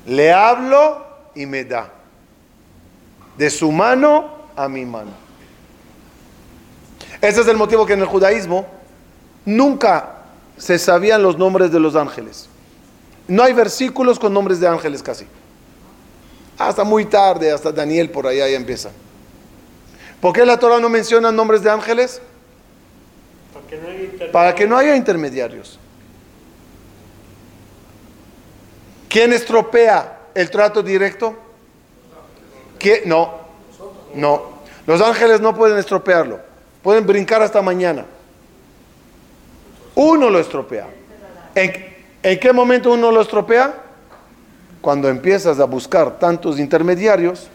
[0.06, 1.92] Le hablo y me da.
[3.36, 5.12] De su mano a mi mano.
[7.20, 8.68] Ese es el motivo que en el judaísmo
[9.44, 10.18] nunca
[10.56, 12.48] se sabían los nombres de los ángeles.
[13.28, 15.26] No hay versículos con nombres de ángeles casi.
[16.60, 18.92] Hasta muy tarde, hasta Daniel por allá ya empieza.
[20.21, 22.21] ¿Por qué la Torah no menciona nombres de ángeles?
[24.32, 25.80] Para que no haya intermediarios.
[29.10, 31.36] ¿Quién estropea el trato directo?
[33.06, 33.34] No,
[34.13, 34.56] no.
[34.86, 36.39] Los ángeles no pueden estropearlo.
[36.84, 38.06] Pueden brincar hasta mañana.
[39.95, 40.88] Uno lo estropea.
[41.56, 43.73] ¿En, qué momento uno lo estropea?
[44.82, 47.47] Cuando empiezas a buscar tantos intermediarios,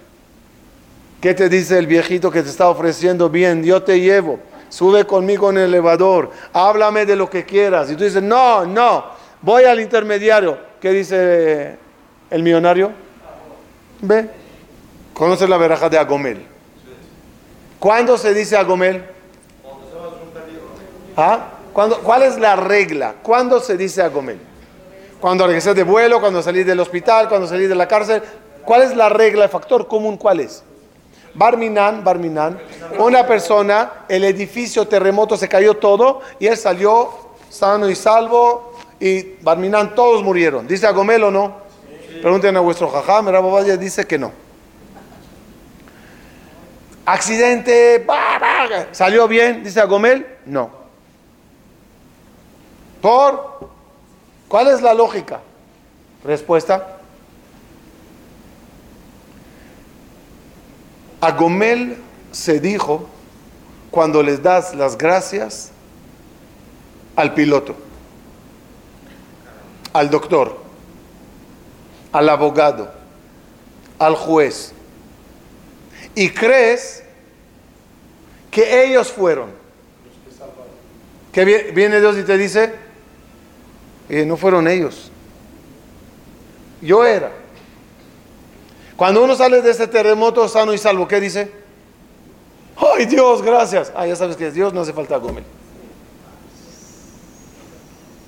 [1.21, 3.29] ¿qué te dice el viejito que te está ofreciendo?
[3.29, 7.91] Bien, yo te llevo, sube conmigo en el elevador, háblame de lo que quieras.
[7.91, 9.05] Y tú dices, no, no,
[9.43, 10.59] voy al intermediario.
[10.81, 11.77] ¿Qué dice
[12.31, 12.93] el millonario?
[14.01, 14.31] Ve.
[15.13, 16.47] ¿Conoce la veraja de Agomel?
[17.79, 19.05] ¿Cuándo se dice Agomel?
[21.17, 21.51] ¿Ah?
[21.73, 23.15] ¿Cuál es la regla?
[23.23, 24.39] ¿Cuándo se dice Agomel?
[25.21, 28.23] Cuando regresé de vuelo, cuando salí del hospital, cuando salí de la cárcel.
[28.65, 30.17] ¿Cuál es la regla, el factor común?
[30.17, 30.63] ¿Cuál es?
[31.35, 32.59] Barminan, Barminan,
[32.99, 37.11] una persona, el edificio terremoto se cayó todo y él salió
[37.49, 40.67] sano y salvo, y Barminan todos murieron.
[40.67, 41.57] ¿Dice Agomel o no?
[42.21, 44.33] Pregunten a vuestro jajam, Rabobaya dice que no.
[47.07, 48.07] Accidente,
[48.93, 49.65] ¿salió bien?
[49.65, 50.27] ¿Dice Agomel?
[50.45, 50.71] No.
[53.01, 53.71] ¿Por?
[54.49, 55.41] ¿Cuál es la lógica?
[56.25, 57.00] Respuesta.
[61.21, 61.97] Agomel
[62.33, 63.07] se dijo
[63.91, 65.71] cuando les das las gracias
[67.17, 67.77] al piloto
[69.93, 70.59] al doctor,
[72.13, 72.93] al abogado,
[73.99, 74.73] al juez,
[76.15, 77.03] y crees
[78.51, 79.51] que ellos fueron.
[81.33, 82.73] Que viene Dios y te dice,
[84.09, 85.11] eh, no fueron ellos,
[86.83, 87.31] yo era.
[89.01, 91.51] Cuando uno sale de ese terremoto sano y salvo, ¿qué dice?
[92.77, 93.91] ¡Ay Dios, gracias!
[93.97, 95.43] Ah, ya sabes que es Dios, no hace falta comer.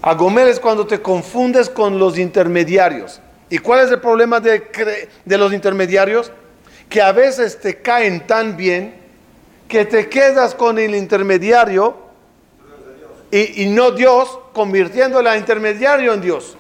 [0.00, 3.20] Agomel es cuando te confundes con los intermediarios.
[3.50, 6.32] ¿Y cuál es el problema de, de, los intermediarios?
[6.88, 8.94] Que a veces te caen tan bien
[9.68, 11.98] que te quedas con el intermediario
[13.30, 16.56] y, no Dios, convirtiendo al intermediario en Dios.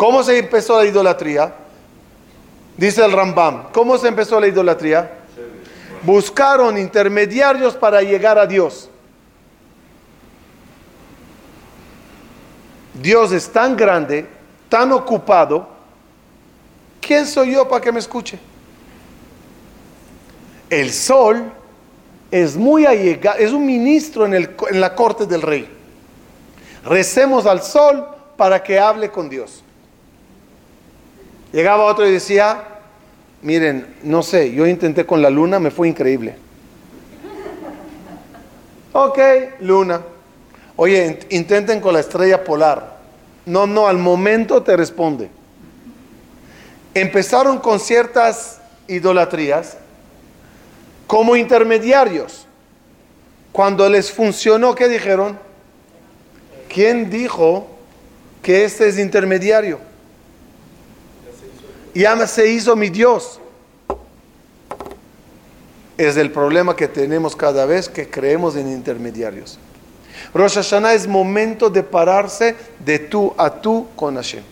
[0.00, 1.52] ¿Cómo se empezó la idolatría?
[2.74, 3.70] Dice el Rambam.
[3.70, 5.10] ¿Cómo se empezó la idolatría?
[6.02, 8.88] Buscaron intermediarios para llegar a Dios.
[12.94, 14.26] Dios es tan grande,
[14.70, 15.68] tan ocupado,
[17.02, 18.38] ¿quién soy yo para que me escuche?
[20.70, 21.52] El sol
[22.30, 25.68] es muy allegado, es un ministro en, en la corte del rey.
[26.86, 28.06] Recemos al sol
[28.38, 29.62] para que hable con Dios.
[31.52, 32.64] Llegaba otro y decía,
[33.42, 36.36] miren, no sé, yo intenté con la luna, me fue increíble.
[38.92, 39.18] Ok,
[39.60, 40.00] luna.
[40.76, 42.98] Oye, intenten con la estrella polar.
[43.46, 45.30] No, no, al momento te responde.
[46.94, 49.76] Empezaron con ciertas idolatrías
[51.06, 52.46] como intermediarios.
[53.52, 55.38] Cuando les funcionó, ¿qué dijeron?
[56.72, 57.68] ¿Quién dijo
[58.42, 59.89] que este es intermediario?
[61.94, 63.40] Ya se hizo mi Dios.
[65.98, 69.58] Es el problema que tenemos cada vez que creemos en intermediarios.
[70.32, 74.42] Rosh Hashanah es momento de pararse de tú a tú con Hashem.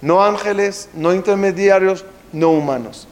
[0.00, 3.06] No ángeles, no intermediarios, no humanos.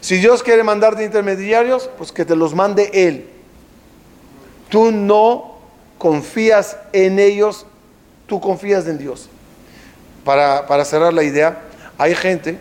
[0.00, 3.26] Si Dios quiere mandarte intermediarios, pues que te los mande Él.
[4.68, 5.58] Tú no
[5.98, 7.64] confías en ellos,
[8.26, 9.30] tú confías en Dios.
[10.24, 11.58] Para, para cerrar la idea,
[11.98, 12.58] hay gente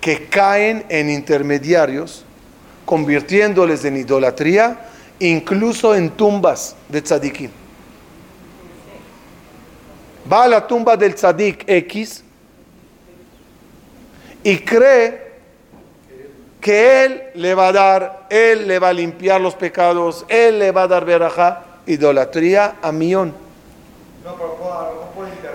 [0.00, 2.24] que caen en intermediarios,
[2.84, 4.78] convirtiéndoles en idolatría,
[5.18, 7.50] incluso en tumbas de tzadikim.
[10.30, 12.22] Va a la tumba del tzadik X
[14.44, 15.32] y cree
[16.60, 20.70] que él le va a dar, él le va a limpiar los pecados, él le
[20.70, 23.34] va a dar verajá, idolatría a millón.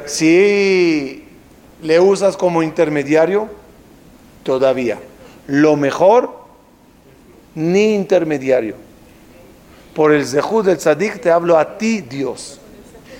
[0.05, 1.26] Si
[1.81, 3.47] le usas como intermediario,
[4.43, 4.99] todavía.
[5.47, 6.37] Lo mejor,
[7.55, 8.75] ni intermediario.
[9.93, 12.59] Por el zehud del tzadik te hablo a ti, Dios.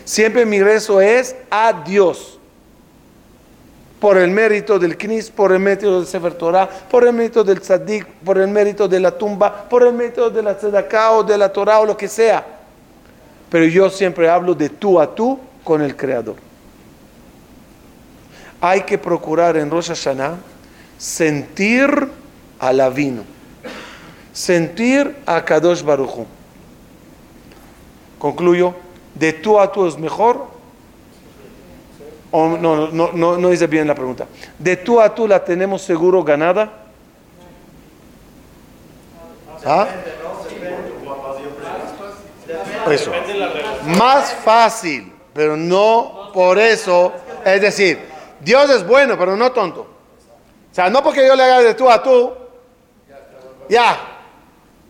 [0.06, 2.40] Siempre mi rezo es a Dios.
[4.00, 7.60] Por el mérito del Knis, por el mérito del Sefer Torah, por el mérito del
[7.60, 11.36] Tzadik, por el mérito de la tumba, por el mérito de la Tzedakah o de
[11.36, 12.46] la Torah o lo que sea.
[13.50, 16.47] Pero yo siempre hablo de tú a tú con el Creador.
[18.60, 20.38] Hay que procurar en Rosh Hashanah
[20.98, 22.10] sentir
[22.60, 23.24] al vino,
[24.34, 26.26] sentir a Kadosh Baruch
[28.18, 28.74] Concluyo,
[29.14, 30.48] de tú a tú es mejor.
[32.32, 34.28] O, no, no, no, no dice bien la pregunta.
[34.58, 36.72] De tú a tú la tenemos seguro ganada.
[39.66, 39.88] ¿Ah?
[42.90, 43.12] Eso.
[43.98, 47.14] Más fácil, pero no por eso.
[47.46, 48.00] Es decir,
[48.42, 49.82] Dios es bueno, pero no tonto.
[50.72, 52.32] O sea, no porque yo le haga de tú a tú.
[53.70, 53.98] Ya.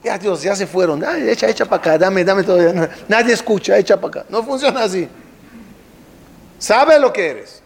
[0.03, 1.03] Ya, Dios, ya se fueron.
[1.03, 2.59] Ay, echa, echa para acá, dame, dame todo.
[3.07, 4.25] Nadie escucha, echa para acá.
[4.29, 5.07] No funciona así.
[6.59, 7.61] Sabe lo que eres.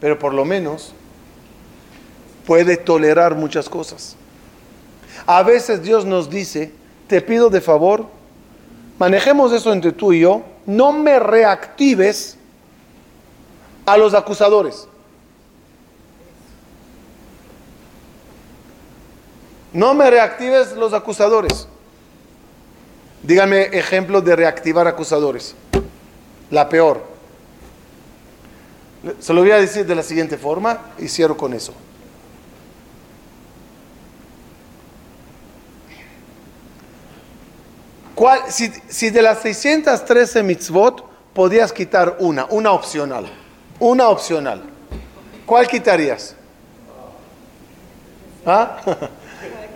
[0.00, 0.92] Pero por lo menos
[2.46, 4.16] puede tolerar muchas cosas.
[5.26, 6.72] A veces Dios nos dice,
[7.06, 8.06] te pido de favor,
[8.98, 12.36] manejemos eso entre tú y yo, no me reactives
[13.86, 14.88] a los acusadores.
[19.72, 21.66] No me reactives los acusadores.
[23.22, 25.54] Dígame ejemplos de reactivar acusadores.
[26.50, 27.02] La peor.
[29.18, 31.74] Se lo voy a decir de la siguiente forma y cierro con eso.
[38.48, 41.04] si, si de las 613 mitzvot
[41.34, 43.26] podías quitar una, una opcional,
[43.84, 44.62] una opcional,
[45.44, 46.34] ¿cuál quitarías?
[48.46, 48.78] ¿Ah?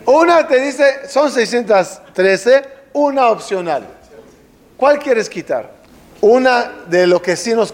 [0.07, 2.63] Una te dice, son 613,
[2.95, 3.87] una opcional.
[4.79, 5.71] ¿Cuál quieres quitar?
[6.23, 7.71] Una de lo que sí nos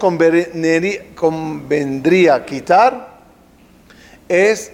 [1.15, 3.21] convendría quitar
[4.29, 4.73] es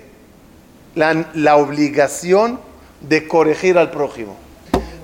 [0.94, 2.58] la, obligación
[3.02, 4.34] de corregir al prójimo.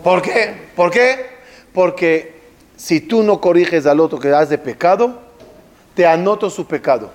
[0.03, 0.55] ¿Por qué?
[0.75, 1.27] ¿Por qué?
[1.75, 2.41] Porque
[2.79, 5.26] si tú no corriges al otro que hace pecado,
[5.97, 7.11] te anoto su pecado.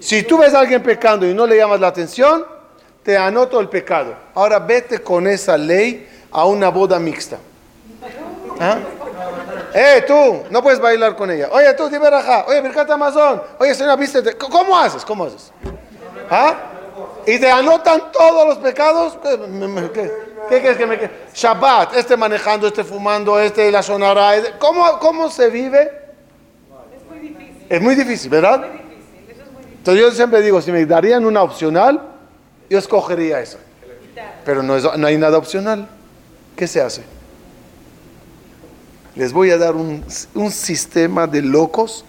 [0.00, 2.44] Si tú ves a alguien pecando y no le llamas la atención,
[3.04, 4.16] te anoto el pecado.
[4.34, 7.38] Ahora vete con esa ley a una boda mixta.
[8.58, 8.78] ¿Ah?
[9.72, 11.48] Eh, tú, no puedes bailar con ella.
[11.52, 12.08] Oye, tú, dime
[12.48, 13.40] Oye, Birkat Amazon.
[13.60, 14.36] Oye, señora, vístete.
[14.36, 15.04] ¿Cómo haces?
[15.04, 15.52] ¿Cómo haces?
[16.28, 16.54] ¿Ah?
[17.24, 19.16] Y te anotan todos los pecados.
[19.22, 20.98] ¿Qué, ¿Qué crees que me
[21.34, 24.32] Shabbat, este manejando, este fumando, este la sonara.
[24.58, 25.90] ¿Cómo, ¿Cómo se vive?
[26.94, 27.66] Es muy difícil.
[27.68, 28.64] Es muy difícil, ¿verdad?
[29.78, 32.00] Entonces yo siempre digo, si me darían una opcional,
[32.70, 33.58] yo escogería eso.
[34.44, 35.88] Pero no, no hay nada opcional.
[36.56, 37.02] ¿Qué se hace?
[39.14, 42.04] Les voy a dar un, un sistema de locos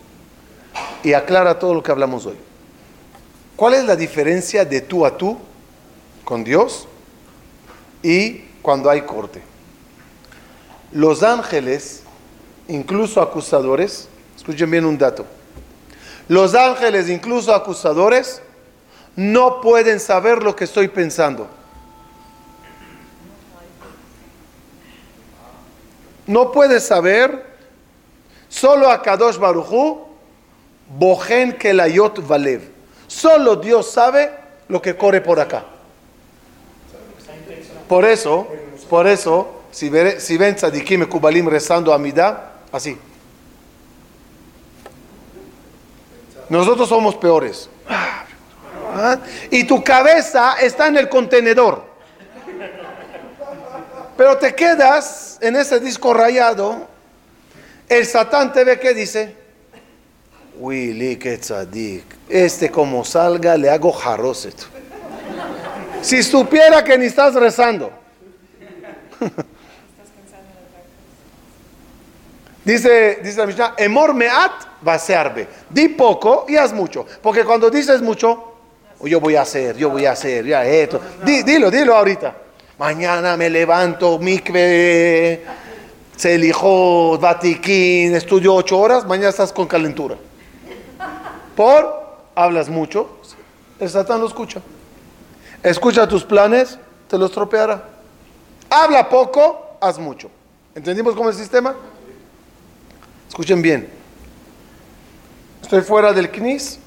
[1.03, 2.38] y aclara todo lo que hablamos hoy.
[3.55, 5.38] ¿Cuál es la diferencia de tú a tú
[6.23, 6.88] con Dios
[8.05, 9.41] y cuando hay corte?
[10.91, 12.03] Los ángeles,
[12.67, 15.25] incluso acusadores, escuchen bien un dato,
[16.27, 18.43] los ángeles, incluso acusadores,
[19.15, 21.47] no pueden saber lo que estoy pensando.
[26.27, 27.43] No puede saber,
[28.49, 30.05] solo a Kadosh Baruchu,
[30.97, 32.69] Bojen Kelayot Valev.
[33.07, 34.31] Solo Dios sabe
[34.67, 35.65] lo que corre por acá.
[37.88, 38.47] Por eso,
[38.89, 42.97] por eso, si, ven Tzadikim y Kubalim rezando a Midah, así.
[46.49, 47.69] Nosotros somos peores.
[49.51, 51.83] Y tu cabeza está en el contenedor.
[54.15, 56.88] Pero te quedas en ese disco rayado.
[57.89, 59.36] El Satán te ve que dice,
[60.57, 62.05] Willy, que tzadik.
[62.29, 64.55] Este como salga le hago jaroset.
[66.05, 67.91] Si supiera que ni estás rezando.
[72.63, 74.51] Dice, dice la Mishnah, emor meat
[74.81, 75.47] vasearbe.
[75.67, 77.07] Di poco y haz mucho.
[77.23, 78.53] Porque cuando dices mucho,
[79.01, 81.01] yo voy a hacer, yo voy a hacer, ya esto.
[81.23, 82.35] dilo, dilo ahorita.
[82.77, 85.43] Mañana me levanto, mikve,
[86.15, 90.17] se elijo, vatiquín, estudio ocho horas, mañana estás con calentura.
[91.55, 93.21] Por, hablas mucho,
[93.79, 94.61] el Satán lo escucha.
[95.66, 97.89] Escucha tus planes, te los tropeará.
[98.70, 100.30] Habla poco, haz mucho.
[100.76, 101.76] ¿Entendimos cómo es el sistema?
[103.28, 103.89] Escuchen bien.
[105.63, 106.78] Estoy fuera del CNIS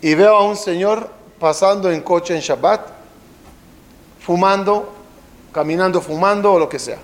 [0.00, 2.86] y veo a un señor pasando en coche en Shabbat,
[4.20, 4.94] fumando,
[5.50, 6.98] caminando fumando o lo que sea.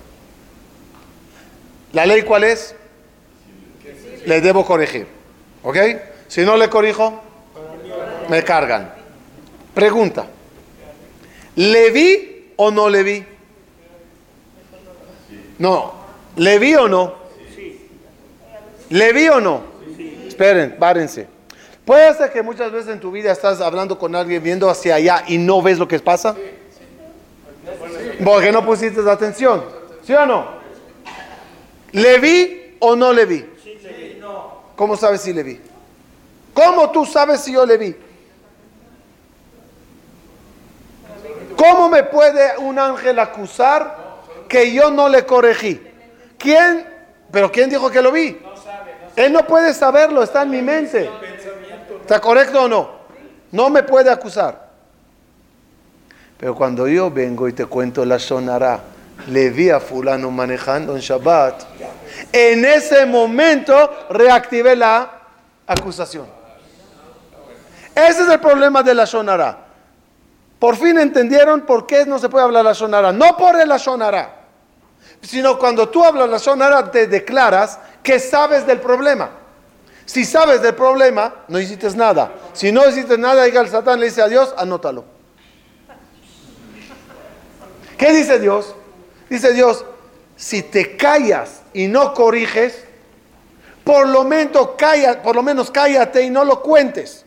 [1.91, 2.73] ¿La ley cuál es?
[4.25, 5.09] Le debo corregir.
[5.61, 5.77] ¿Ok?
[6.29, 7.21] Si no le corrijo,
[8.29, 8.93] me cargan.
[9.73, 10.27] Pregunta.
[11.55, 13.25] ¿Le vi o no le vi?
[15.57, 15.93] No.
[16.35, 17.13] ¿Le vi o no?
[18.89, 19.61] ¿Le vi o no?
[20.27, 21.27] Esperen, párense.
[21.85, 25.23] Puede ser que muchas veces en tu vida estás hablando con alguien viendo hacia allá
[25.27, 26.35] y no ves lo que pasa.
[28.23, 29.63] Porque no pusiste atención.
[30.03, 30.47] ¿Sí o no?
[31.91, 33.45] ¿Le vi o no le vi?
[34.75, 35.59] ¿Cómo sabes si le vi?
[36.53, 37.95] ¿Cómo tú sabes si yo le vi?
[41.55, 43.95] ¿Cómo me puede un ángel acusar
[44.47, 45.81] que yo no le corregí?
[46.37, 46.87] ¿Quién?
[47.31, 48.39] ¿Pero quién dijo que lo vi?
[49.15, 51.09] Él no puede saberlo, está en mi mente.
[52.01, 52.89] ¿Está correcto o no?
[53.51, 54.65] No me puede acusar.
[56.37, 58.81] Pero cuando yo vengo y te cuento la sonará,
[59.27, 61.63] le vi a fulano manejando en Shabbat,
[62.31, 65.09] en ese momento reactivé la
[65.65, 66.27] acusación.
[67.95, 69.64] Ese es el problema de la sonará.
[70.65, 73.11] Por fin entendieron por qué no se puede hablar la sonará.
[73.11, 74.47] No por el sonará,
[75.21, 79.29] sino cuando tú hablas la sonará te declaras que sabes del problema.
[80.05, 82.31] Si sabes del problema, no hiciste nada.
[82.53, 85.05] Si no hiciste nada, diga el Satán, le dice a Dios, anótalo.
[87.95, 88.73] ¿Qué dice Dios?
[89.29, 89.85] Dice Dios,
[90.35, 92.85] si te callas y no corriges,
[93.83, 97.23] por lo menos, calla, por lo menos cállate y no lo cuentes.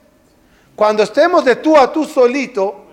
[0.75, 2.87] Cuando estemos de tú a tú solito,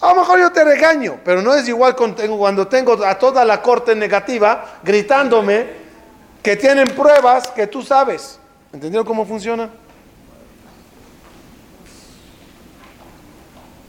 [0.00, 3.62] a lo mejor yo te regaño, pero no es igual cuando tengo a toda la
[3.62, 5.66] corte negativa gritándome
[6.42, 8.38] que tienen pruebas que tú sabes.
[8.72, 9.70] ¿Entendieron cómo funciona?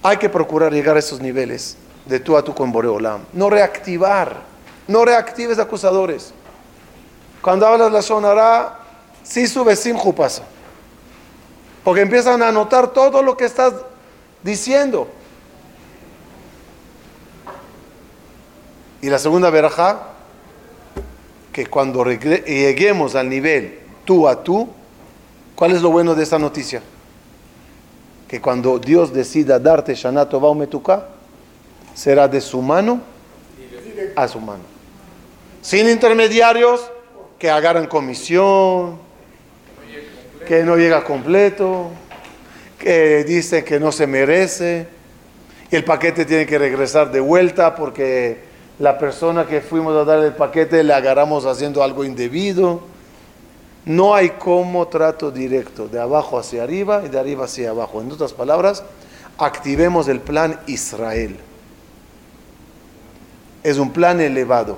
[0.03, 3.25] Hay que procurar llegar a esos niveles de tú a tú con Boreolam.
[3.33, 4.37] No reactivar,
[4.87, 6.31] no reactives acusadores.
[7.41, 8.79] Cuando hablas la sonará,
[9.23, 10.43] sí sube sin pasa.
[11.83, 13.73] Porque empiezan a notar todo lo que estás
[14.43, 15.07] diciendo.
[19.05, 19.99] Y la segunda verajá,
[21.53, 24.67] que cuando lleguemos al nivel tú a tú,
[25.53, 26.81] ¿cuál es lo bueno de esta noticia?
[28.27, 31.05] Que cuando Dios decida darte Shanato Baumetuka,
[31.93, 32.99] será de su mano
[34.15, 34.63] a su mano.
[35.61, 36.89] Sin intermediarios
[37.37, 38.97] que agarran comisión,
[40.47, 41.91] que no llega completo,
[42.79, 44.87] que dicen que no se merece,
[45.69, 48.44] y el paquete tiene que regresar de vuelta porque
[48.79, 52.81] la persona que fuimos a dar el paquete le agarramos haciendo algo indebido.
[53.85, 58.01] No hay como trato directo, de abajo hacia arriba y de arriba hacia abajo.
[58.01, 58.83] En otras palabras,
[59.37, 61.37] activemos el plan Israel.
[63.63, 64.77] Es un plan elevado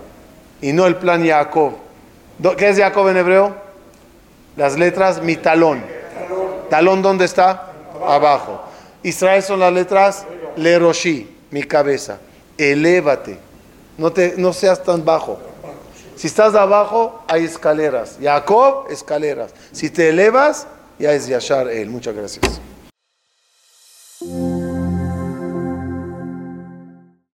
[0.61, 1.73] y no el plan Jacob.
[2.57, 3.55] ¿Qué es Jacob en hebreo?
[4.55, 5.83] Las letras mi talón.
[6.69, 7.71] ¿Talón dónde está?
[8.05, 8.61] Abajo.
[9.03, 10.25] Israel son las letras
[10.55, 12.19] Leroshi, mi cabeza.
[12.57, 13.46] Elévate.
[13.97, 15.39] No, te, no seas tan bajo.
[16.15, 18.17] Si estás abajo, hay escaleras.
[18.21, 19.51] Jacob, escaleras.
[19.71, 20.67] Si te elevas,
[20.97, 21.89] ya es Yashar él.
[21.89, 22.59] Muchas gracias.